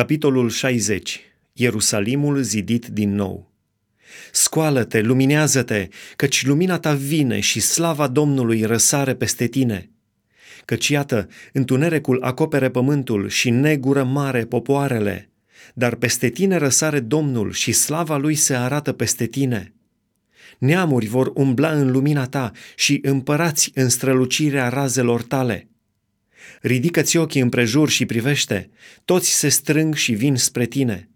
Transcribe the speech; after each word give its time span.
Capitolul 0.00 0.50
60. 0.50 1.20
Ierusalimul 1.52 2.42
zidit 2.42 2.86
din 2.86 3.14
nou. 3.14 3.52
Scoală-te, 4.32 5.00
luminează-te, 5.00 5.88
căci 6.16 6.46
lumina 6.46 6.78
ta 6.78 6.94
vine 6.94 7.40
și 7.40 7.60
slava 7.60 8.08
Domnului 8.08 8.64
răsare 8.64 9.14
peste 9.14 9.46
tine. 9.46 9.90
Căci 10.64 10.88
iată, 10.88 11.28
întunericul 11.52 12.22
acopere 12.22 12.70
pământul 12.70 13.28
și 13.28 13.50
negură 13.50 14.04
mare 14.04 14.44
popoarele, 14.44 15.30
dar 15.74 15.94
peste 15.94 16.28
tine 16.28 16.56
răsare 16.56 17.00
Domnul 17.00 17.52
și 17.52 17.72
slava 17.72 18.16
lui 18.16 18.34
se 18.34 18.54
arată 18.54 18.92
peste 18.92 19.26
tine. 19.26 19.74
Neamuri 20.58 21.06
vor 21.06 21.32
umbla 21.34 21.70
în 21.70 21.90
lumina 21.90 22.26
ta 22.26 22.50
și 22.76 22.98
împărați 23.02 23.70
în 23.74 23.88
strălucirea 23.88 24.68
razelor 24.68 25.22
tale. 25.22 25.68
Ridică-ți 26.60 27.16
ochii 27.16 27.40
împrejur 27.40 27.88
și 27.88 28.06
privește, 28.06 28.70
toți 29.04 29.30
se 29.38 29.48
strâng 29.48 29.94
și 29.94 30.12
vin 30.12 30.36
spre 30.36 30.66
tine. 30.66 31.08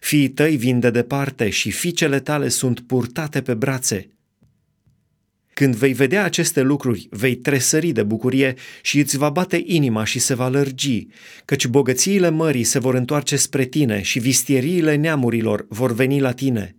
Fiii 0.00 0.28
tăi 0.28 0.56
vin 0.56 0.80
de 0.80 0.90
departe 0.90 1.50
și 1.50 1.70
fiicele 1.70 2.20
tale 2.20 2.48
sunt 2.48 2.80
purtate 2.80 3.42
pe 3.42 3.54
brațe. 3.54 4.08
Când 5.54 5.74
vei 5.74 5.92
vedea 5.92 6.24
aceste 6.24 6.60
lucruri, 6.60 7.06
vei 7.10 7.34
tresări 7.34 7.92
de 7.92 8.02
bucurie 8.02 8.54
și 8.82 8.98
îți 8.98 9.16
va 9.16 9.30
bate 9.30 9.62
inima 9.64 10.04
și 10.04 10.18
se 10.18 10.34
va 10.34 10.48
lărgi, 10.48 11.06
căci 11.44 11.66
bogățiile 11.66 12.28
mării 12.28 12.64
se 12.64 12.78
vor 12.78 12.94
întoarce 12.94 13.36
spre 13.36 13.64
tine 13.64 14.02
și 14.02 14.18
vistieriile 14.18 14.94
neamurilor 14.94 15.66
vor 15.68 15.92
veni 15.92 16.20
la 16.20 16.32
tine. 16.32 16.76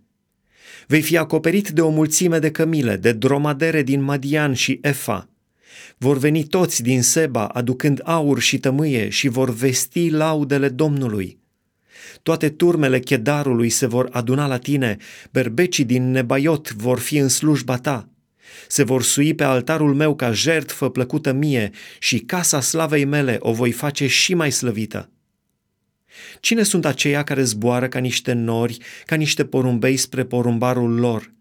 Vei 0.86 1.02
fi 1.02 1.16
acoperit 1.16 1.68
de 1.68 1.80
o 1.80 1.90
mulțime 1.90 2.38
de 2.38 2.50
cămile, 2.50 2.96
de 2.96 3.12
dromadere 3.12 3.82
din 3.82 4.02
Madian 4.02 4.54
și 4.54 4.78
Efa, 4.82 5.28
vor 5.98 6.18
veni 6.18 6.44
toți 6.44 6.82
din 6.82 7.02
Seba 7.02 7.46
aducând 7.46 8.00
aur 8.04 8.40
și 8.40 8.58
tămâie 8.58 9.08
și 9.08 9.28
vor 9.28 9.50
vesti 9.50 10.10
laudele 10.10 10.68
Domnului. 10.68 11.38
Toate 12.22 12.48
turmele 12.48 12.98
chedarului 12.98 13.68
se 13.68 13.86
vor 13.86 14.08
aduna 14.10 14.46
la 14.46 14.58
tine, 14.58 14.96
berbecii 15.30 15.84
din 15.84 16.10
Nebaiot 16.10 16.72
vor 16.72 16.98
fi 16.98 17.16
în 17.16 17.28
slujba 17.28 17.76
ta. 17.76 18.08
Se 18.68 18.82
vor 18.82 19.02
sui 19.02 19.34
pe 19.34 19.44
altarul 19.44 19.94
meu 19.94 20.14
ca 20.14 20.32
jertfă 20.32 20.90
plăcută 20.90 21.32
mie 21.32 21.70
și 21.98 22.18
casa 22.18 22.60
slavei 22.60 23.04
mele 23.04 23.36
o 23.40 23.52
voi 23.52 23.72
face 23.72 24.06
și 24.06 24.34
mai 24.34 24.52
slăvită. 24.52 25.10
Cine 26.40 26.62
sunt 26.62 26.84
aceia 26.84 27.22
care 27.22 27.42
zboară 27.42 27.88
ca 27.88 27.98
niște 27.98 28.32
nori, 28.32 28.78
ca 29.06 29.16
niște 29.16 29.44
porumbei 29.44 29.96
spre 29.96 30.24
porumbarul 30.24 30.98
lor? 30.98 31.34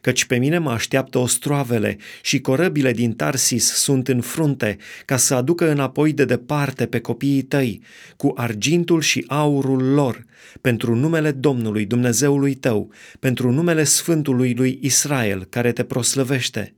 Căci 0.00 0.24
pe 0.24 0.36
mine 0.36 0.58
mă 0.58 0.70
așteaptă 0.70 1.18
ostroavele 1.18 1.96
și 2.22 2.40
corăbile 2.40 2.92
din 2.92 3.12
Tarsis 3.12 3.64
sunt 3.64 4.08
în 4.08 4.20
frunte, 4.20 4.76
ca 5.04 5.16
să 5.16 5.34
aducă 5.34 5.70
înapoi 5.70 6.12
de 6.12 6.24
departe 6.24 6.86
pe 6.86 7.00
copiii 7.00 7.42
tăi, 7.42 7.82
cu 8.16 8.32
argintul 8.36 9.00
și 9.00 9.24
aurul 9.28 9.82
lor, 9.82 10.24
pentru 10.60 10.94
numele 10.94 11.30
Domnului 11.30 11.84
Dumnezeului 11.84 12.54
tău, 12.54 12.92
pentru 13.18 13.50
numele 13.50 13.84
Sfântului 13.84 14.54
lui 14.54 14.78
Israel, 14.82 15.44
care 15.44 15.72
te 15.72 15.84
proslăvește. 15.84 16.74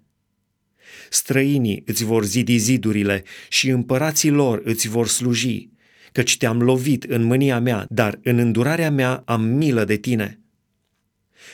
Străinii 1.10 1.82
îți 1.86 2.04
vor 2.04 2.24
zidi 2.24 2.56
zidurile 2.56 3.22
și 3.48 3.68
împărații 3.68 4.30
lor 4.30 4.60
îți 4.64 4.88
vor 4.88 5.08
sluji, 5.08 5.68
căci 6.12 6.36
te-am 6.36 6.62
lovit 6.62 7.04
în 7.04 7.22
mânia 7.22 7.60
mea, 7.60 7.86
dar 7.88 8.18
în 8.22 8.38
îndurarea 8.38 8.90
mea 8.90 9.22
am 9.26 9.42
milă 9.44 9.84
de 9.84 9.96
tine.” 9.96 10.41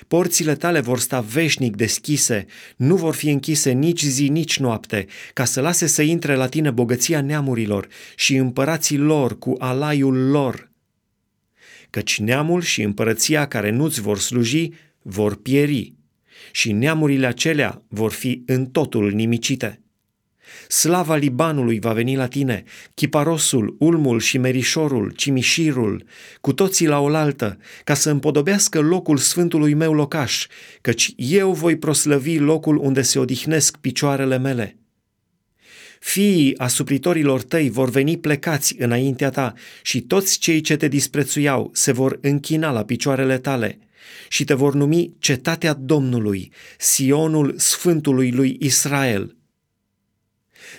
Porțile 0.08 0.54
tale 0.54 0.80
vor 0.80 0.98
sta 0.98 1.20
veșnic 1.20 1.76
deschise, 1.76 2.46
nu 2.76 2.96
vor 2.96 3.14
fi 3.14 3.30
închise 3.30 3.70
nici 3.70 4.02
zi, 4.02 4.28
nici 4.28 4.58
noapte, 4.58 5.06
ca 5.32 5.44
să 5.44 5.60
lase 5.60 5.86
să 5.86 6.02
intre 6.02 6.34
la 6.34 6.48
tine 6.48 6.70
bogăția 6.70 7.20
neamurilor 7.20 7.88
și 8.16 8.36
împărații 8.36 8.98
lor 8.98 9.38
cu 9.38 9.54
alaiul 9.58 10.30
lor. 10.30 10.70
Căci 11.90 12.18
neamul 12.18 12.62
și 12.62 12.82
împărăția 12.82 13.48
care 13.48 13.70
nu-ți 13.70 14.00
vor 14.00 14.18
sluji 14.18 14.70
vor 15.02 15.36
pieri 15.36 15.92
și 16.52 16.72
neamurile 16.72 17.26
acelea 17.26 17.82
vor 17.88 18.12
fi 18.12 18.42
în 18.46 18.66
totul 18.66 19.12
nimicite. 19.12 19.80
Slava 20.68 21.16
Libanului 21.16 21.78
va 21.78 21.92
veni 21.92 22.16
la 22.16 22.26
tine, 22.26 22.64
chiparosul, 22.94 23.76
ulmul 23.78 24.20
și 24.20 24.38
merișorul, 24.38 25.12
cimișirul, 25.16 26.04
cu 26.40 26.52
toții 26.52 26.86
la 26.86 27.00
oaltă, 27.00 27.58
ca 27.84 27.94
să 27.94 28.10
împodobească 28.10 28.80
locul 28.80 29.16
sfântului 29.16 29.74
meu 29.74 29.94
locaș, 29.94 30.46
căci 30.80 31.12
eu 31.16 31.52
voi 31.52 31.76
proslăvi 31.76 32.38
locul 32.38 32.76
unde 32.76 33.02
se 33.02 33.18
odihnesc 33.18 33.76
picioarele 33.76 34.38
mele. 34.38 34.78
Fiii 36.00 36.58
asupritorilor 36.58 37.42
tăi 37.42 37.70
vor 37.70 37.90
veni 37.90 38.18
plecați 38.18 38.74
înaintea 38.78 39.30
ta 39.30 39.54
și 39.82 40.00
toți 40.00 40.38
cei 40.38 40.60
ce 40.60 40.76
te 40.76 40.88
disprețuiau 40.88 41.70
se 41.72 41.92
vor 41.92 42.18
închina 42.20 42.70
la 42.70 42.84
picioarele 42.84 43.38
tale 43.38 43.78
și 44.28 44.44
te 44.44 44.54
vor 44.54 44.74
numi 44.74 45.12
cetatea 45.18 45.74
Domnului, 45.74 46.52
Sionul 46.78 47.54
Sfântului 47.56 48.30
lui 48.30 48.56
Israel– 48.60 49.32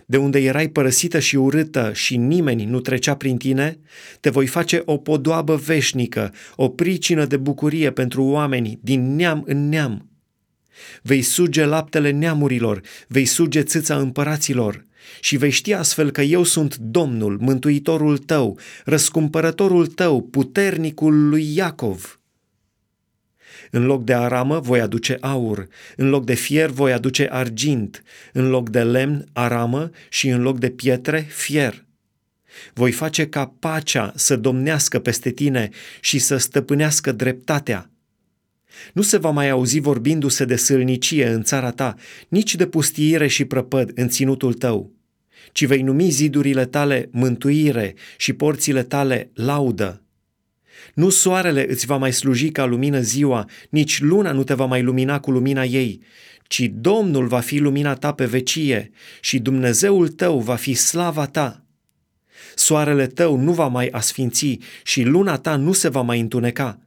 de 0.06 0.18
unde 0.18 0.40
erai 0.40 0.68
părăsită 0.68 1.20
și 1.20 1.36
urâtă 1.36 1.92
și 1.94 2.18
nimeni 2.18 2.66
nu 2.66 2.80
trecea 2.80 3.16
prin 3.16 3.38
tine, 3.38 3.80
te 4.20 4.30
voi 4.30 4.48
face 4.48 4.82
o 4.86 4.98
podoabă 4.98 5.56
veșnică, 5.56 6.34
o 6.56 6.70
pricină 6.70 7.26
de 7.26 7.38
bucurie 7.38 7.92
pentru 7.92 8.24
oameni 8.24 8.80
din 8.82 9.16
neam 9.16 9.44
în 9.46 9.70
neam. 9.70 10.10
Vei 11.02 11.22
suge 11.22 11.66
laptele 11.66 12.12
neamurilor, 12.12 12.82
vei 13.08 13.26
suge 13.26 13.62
țâța 13.62 13.98
împăraților 13.98 14.86
și 15.20 15.38
vei 15.38 15.50
ști 15.50 15.74
astfel 15.74 16.12
că 16.12 16.22
eu 16.22 16.44
sunt 16.44 16.76
Domnul, 16.76 17.38
Mântuitorul 17.40 18.18
tău, 18.18 18.60
răscumpărătorul 18.86 19.88
tău, 19.88 20.22
puternicul 20.22 21.30
lui 21.30 21.56
Iacov.” 21.56 22.19
În 23.72 23.86
loc 23.86 24.04
de 24.04 24.14
aramă 24.14 24.60
voi 24.60 24.82
aduce 24.82 25.18
aur, 25.22 25.68
în 25.96 26.10
loc 26.10 26.26
de 26.26 26.34
fier 26.34 26.70
voi 26.70 26.94
aduce 26.94 27.28
argint, 27.32 28.04
în 28.34 28.50
loc 28.50 28.70
de 28.70 28.84
lemn 28.84 29.26
aramă 29.34 29.90
și 30.10 30.28
în 30.28 30.42
loc 30.42 30.60
de 30.60 30.70
pietre 30.70 31.20
fier. 31.30 31.86
Voi 32.74 32.92
face 32.92 33.28
ca 33.28 33.54
pacea 33.60 34.14
să 34.16 34.36
domnească 34.36 35.00
peste 35.00 35.30
tine 35.30 35.70
și 36.00 36.20
să 36.20 36.38
stăpânească 36.38 37.12
dreptatea. 37.12 37.90
Nu 38.94 39.02
se 39.02 39.18
va 39.18 39.30
mai 39.30 39.50
auzi 39.50 39.80
vorbindu-se 39.80 40.46
de 40.46 40.56
sâlnicie 40.56 41.28
în 41.28 41.44
țara 41.44 41.72
ta, 41.72 41.96
nici 42.28 42.56
de 42.56 42.68
pustiire 42.68 43.28
și 43.28 43.46
prăpăd 43.46 43.92
în 43.96 44.10
ținutul 44.10 44.54
tău, 44.54 44.92
ci 45.52 45.66
vei 45.66 45.82
numi 45.82 46.10
zidurile 46.10 46.66
tale 46.66 47.10
mântuire 47.12 47.96
și 48.18 48.34
porțile 48.34 48.84
tale 48.84 49.30
laudă. 49.34 50.04
Nu 50.94 51.10
soarele 51.10 51.66
îți 51.70 51.86
va 51.86 51.98
mai 51.98 52.14
sluji 52.14 52.50
ca 52.52 52.66
lumină 52.66 53.00
ziua, 53.00 53.50
nici 53.70 54.02
luna 54.02 54.32
nu 54.32 54.44
te 54.44 54.54
va 54.54 54.66
mai 54.66 54.82
lumina 54.82 55.20
cu 55.20 55.32
lumina 55.32 55.64
ei, 55.64 56.02
ci 56.48 56.72
Domnul 56.74 57.28
va 57.28 57.40
fi 57.40 57.58
lumina 57.58 57.96
ta 57.96 58.12
pe 58.14 58.26
vecie 58.26 58.92
și 59.22 59.40
Dumnezeul 59.40 60.08
tău 60.08 60.40
va 60.40 60.56
fi 60.56 60.74
slava 60.74 61.26
ta. 61.26 61.64
Soarele 62.56 63.08
tău 63.08 63.38
nu 63.38 63.54
va 63.54 63.68
mai 63.68 63.88
asfinți 63.88 64.58
și 64.84 65.04
luna 65.04 65.38
ta 65.38 65.56
nu 65.56 65.74
se 65.74 65.90
va 65.90 66.02
mai 66.02 66.20
întuneca, 66.20 66.80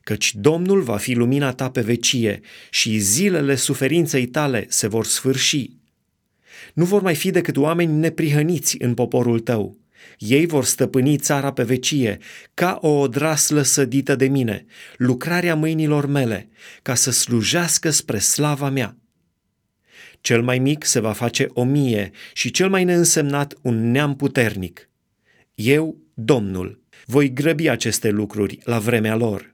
căci 0.00 0.34
Domnul 0.34 0.82
va 0.82 0.96
fi 0.96 1.14
lumina 1.14 1.52
ta 1.52 1.70
pe 1.70 1.80
vecie 1.80 2.40
și 2.70 2.98
zilele 2.98 3.54
suferinței 3.54 4.26
tale 4.26 4.66
se 4.68 4.86
vor 4.86 5.04
sfârși. 5.04 5.70
Nu 6.74 6.84
vor 6.84 7.02
mai 7.02 7.14
fi 7.14 7.30
decât 7.30 7.56
oameni 7.56 7.98
neprihăniți 7.98 8.76
în 8.78 8.94
poporul 8.94 9.40
tău 9.40 9.78
ei 10.18 10.46
vor 10.46 10.64
stăpâni 10.64 11.16
țara 11.16 11.52
pe 11.52 11.62
vecie, 11.62 12.18
ca 12.54 12.78
o 12.82 12.88
odraslă 12.88 13.62
sădită 13.62 14.16
de 14.16 14.28
mine, 14.28 14.64
lucrarea 14.96 15.54
mâinilor 15.54 16.06
mele, 16.06 16.48
ca 16.82 16.94
să 16.94 17.10
slujească 17.10 17.90
spre 17.90 18.18
slava 18.18 18.68
mea. 18.68 18.96
Cel 20.20 20.42
mai 20.42 20.58
mic 20.58 20.84
se 20.84 21.00
va 21.00 21.12
face 21.12 21.46
o 21.52 21.64
mie 21.64 22.10
și 22.32 22.50
cel 22.50 22.68
mai 22.68 22.84
neînsemnat 22.84 23.58
un 23.62 23.90
neam 23.90 24.16
puternic. 24.16 24.88
Eu, 25.54 25.96
Domnul, 26.14 26.82
voi 27.06 27.32
grăbi 27.32 27.68
aceste 27.68 28.10
lucruri 28.10 28.58
la 28.64 28.78
vremea 28.78 29.14
lor. 29.14 29.49